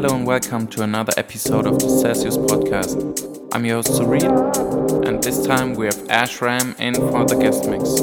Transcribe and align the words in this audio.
Hello 0.00 0.14
and 0.14 0.24
welcome 0.24 0.68
to 0.68 0.82
another 0.84 1.12
episode 1.16 1.66
of 1.66 1.80
the 1.80 1.88
Celsius 1.88 2.36
podcast. 2.36 3.50
I'm 3.52 3.64
your 3.64 3.78
host 3.78 4.00
Surreal, 4.00 5.04
and 5.04 5.20
this 5.20 5.44
time 5.44 5.74
we 5.74 5.86
have 5.86 5.96
Ashram 6.06 6.78
in 6.78 6.94
for 6.94 7.24
the 7.24 7.34
guest 7.34 7.68
mix. 7.68 8.00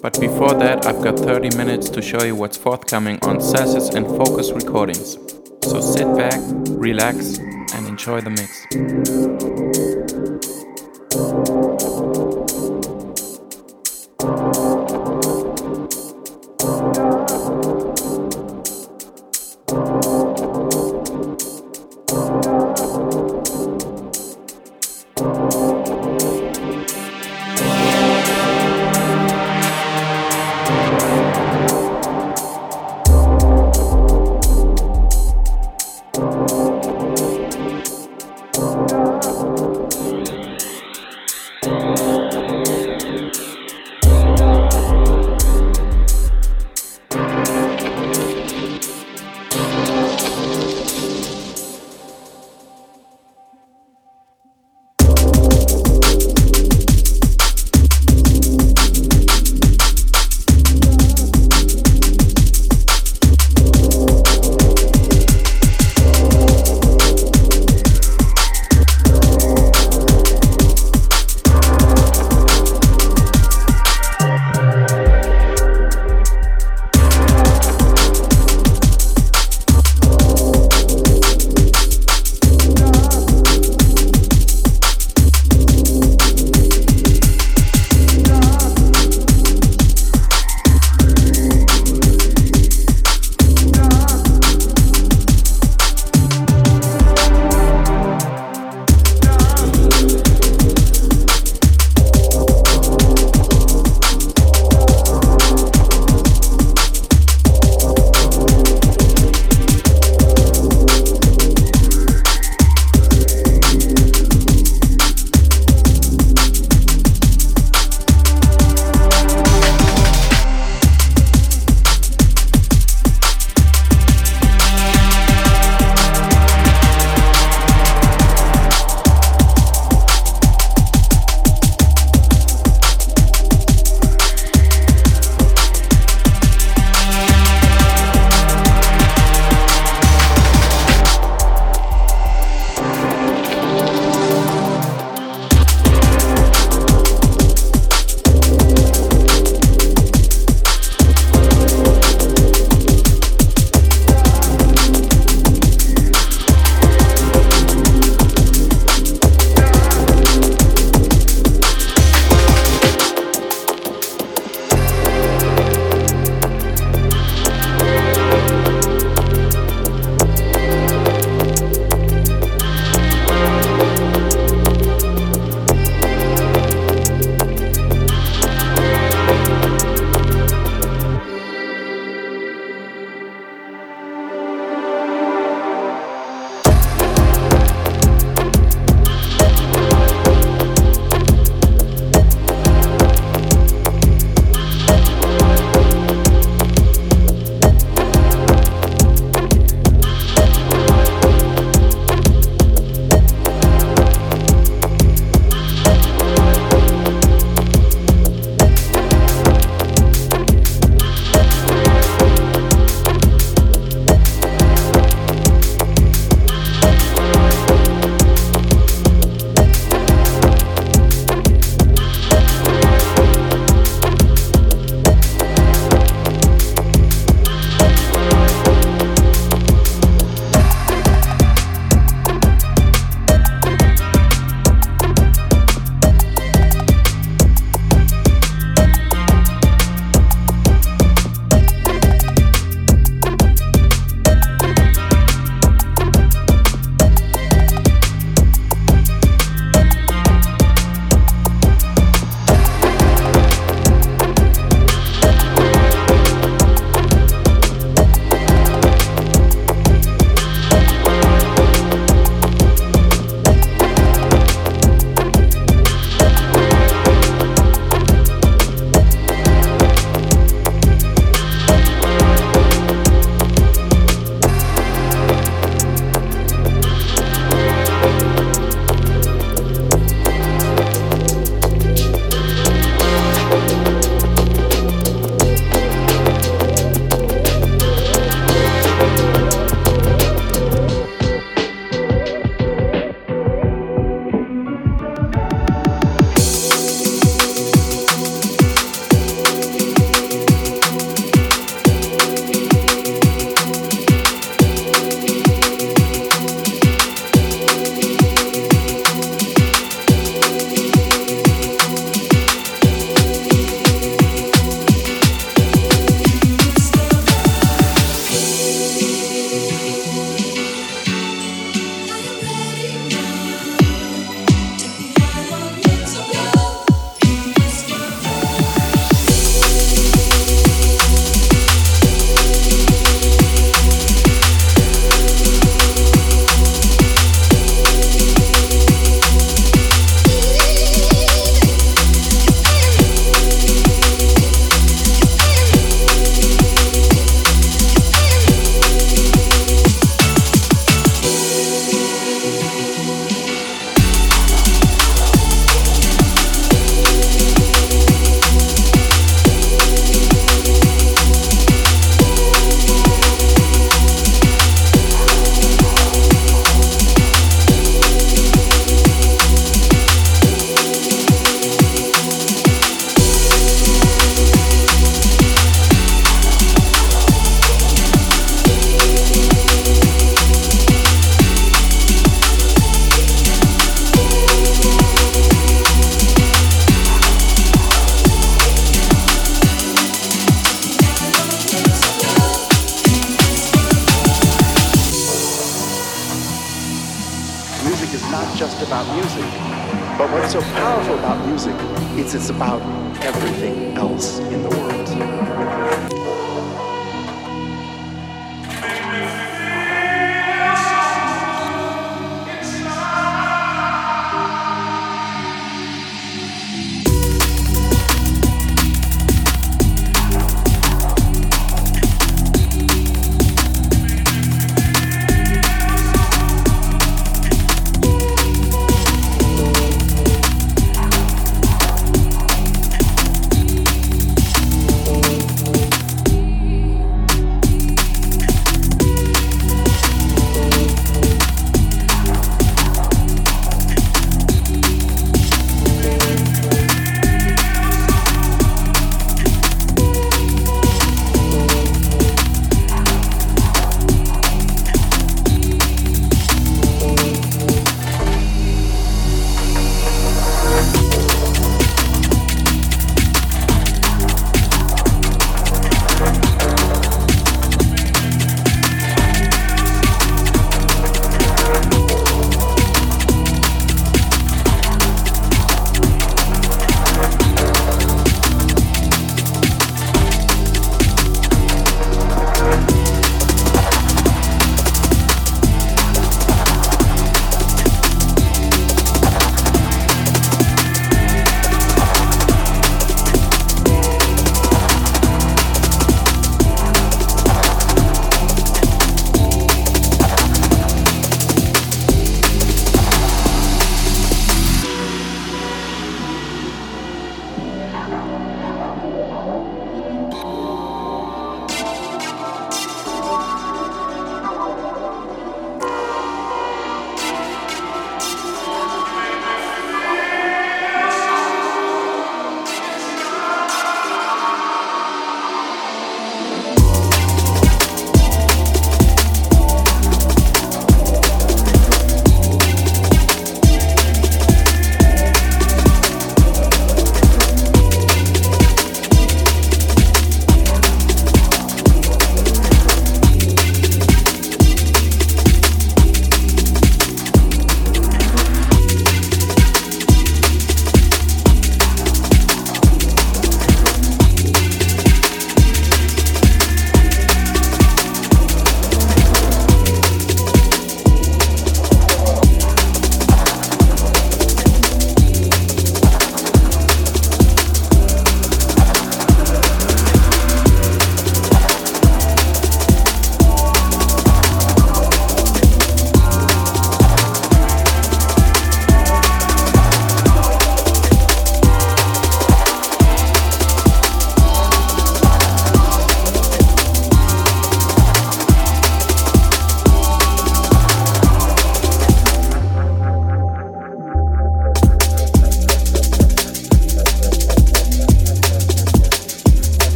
But 0.00 0.20
before 0.20 0.54
that, 0.54 0.86
I've 0.86 1.02
got 1.02 1.18
30 1.18 1.56
minutes 1.56 1.90
to 1.90 2.00
show 2.00 2.22
you 2.22 2.36
what's 2.36 2.56
forthcoming 2.56 3.18
on 3.22 3.40
Celsius 3.40 3.88
and 3.88 4.06
Focus 4.06 4.52
recordings. 4.52 5.18
So 5.64 5.80
sit 5.80 6.06
back, 6.16 6.38
relax, 6.68 7.38
and 7.38 7.88
enjoy 7.88 8.20
the 8.20 8.30
mix. 11.58 11.67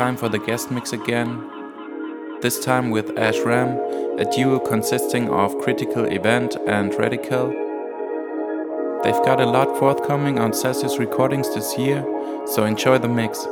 Time 0.00 0.16
for 0.16 0.30
the 0.30 0.38
guest 0.38 0.70
mix 0.70 0.94
again. 0.94 1.30
This 2.40 2.58
time 2.58 2.88
with 2.88 3.08
Ashram, 3.16 4.18
a 4.18 4.24
duo 4.34 4.58
consisting 4.58 5.28
of 5.28 5.58
Critical 5.58 6.06
Event 6.06 6.56
and 6.66 6.94
Radical. 6.94 7.48
They've 9.04 9.22
got 9.28 9.42
a 9.42 9.50
lot 9.56 9.78
forthcoming 9.78 10.38
on 10.38 10.54
Celsius 10.54 10.98
recordings 10.98 11.54
this 11.54 11.76
year, 11.76 12.02
so 12.46 12.64
enjoy 12.64 12.96
the 12.96 13.08
mix. 13.08 13.46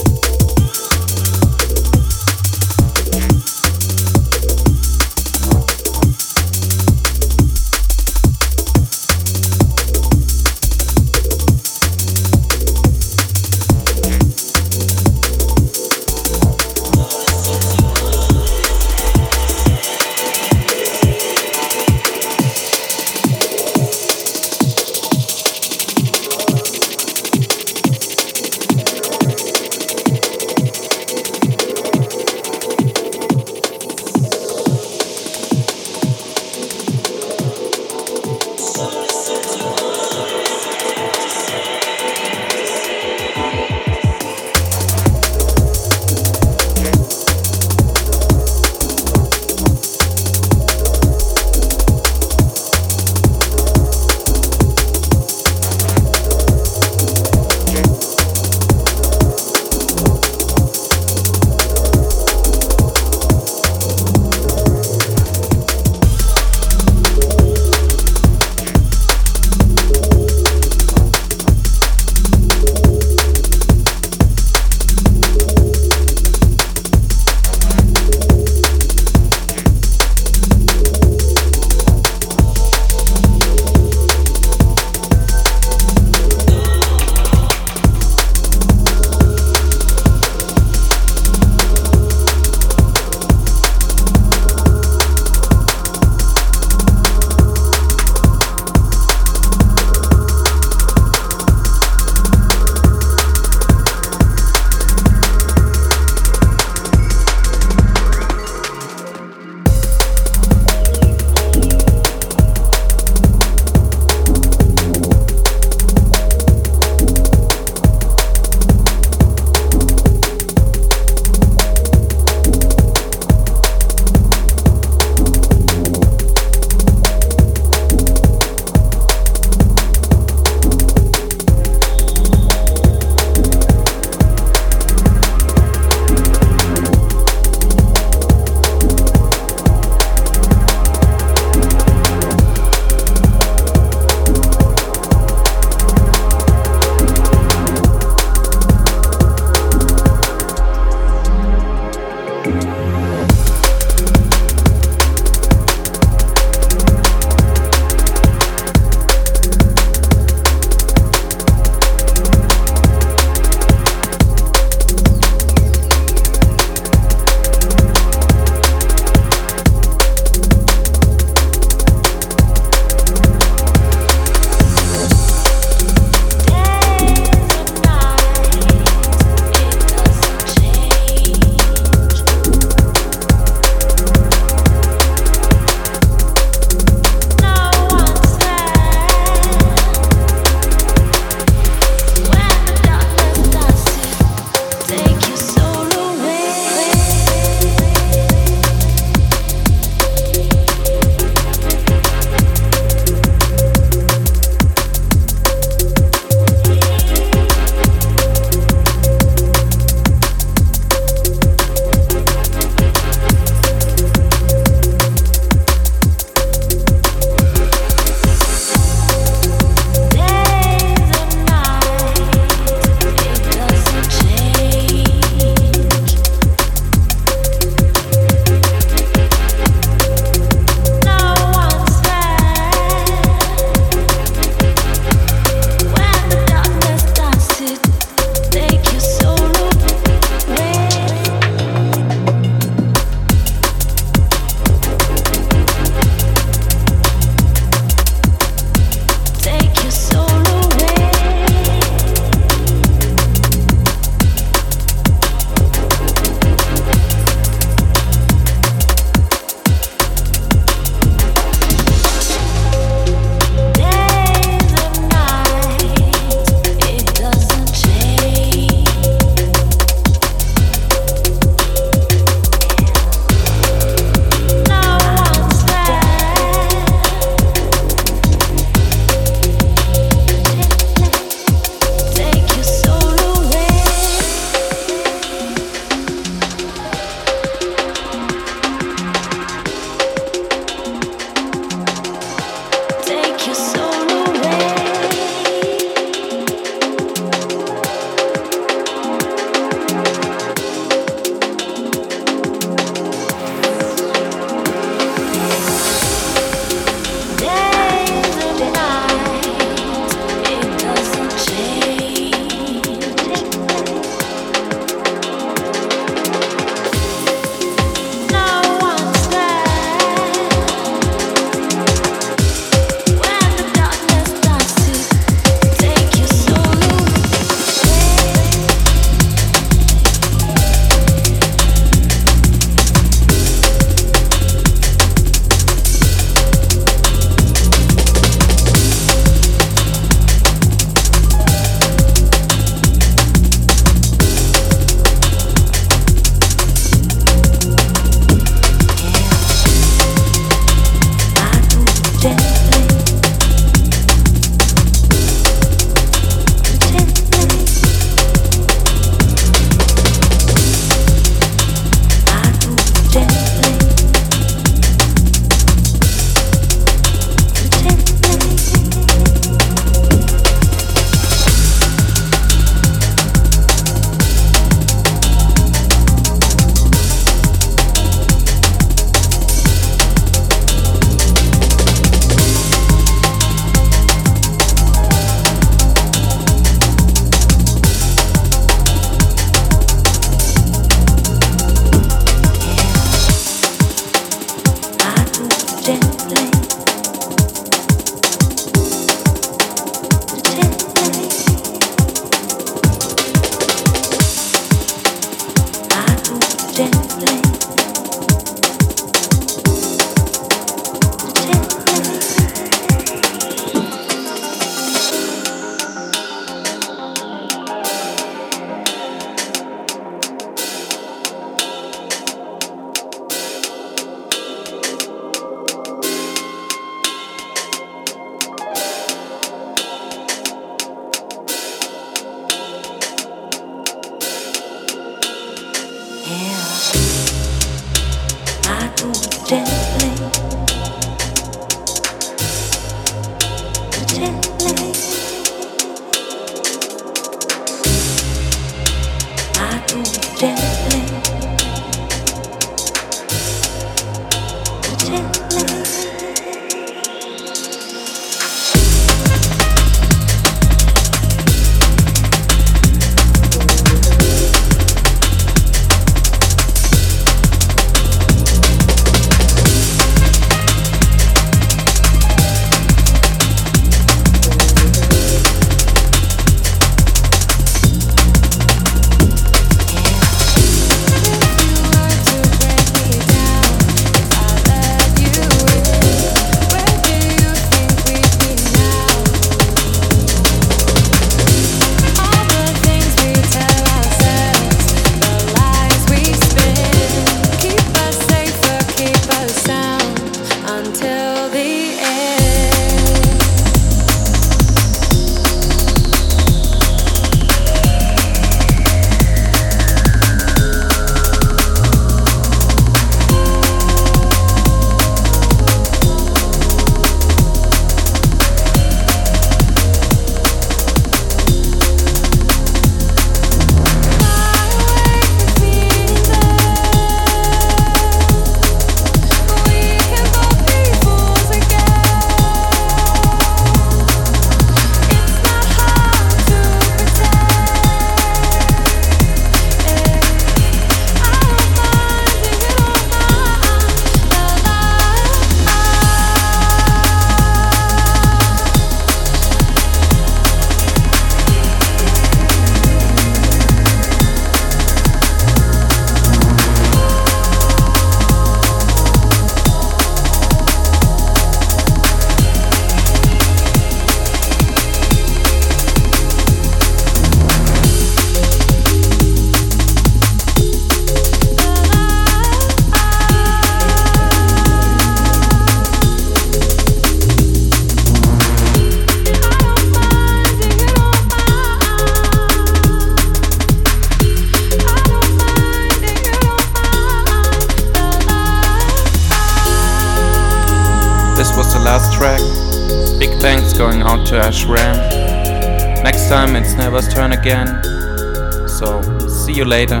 Later. 599.71 600.00